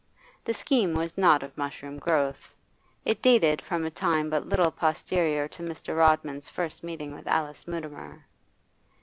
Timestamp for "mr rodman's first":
5.61-6.83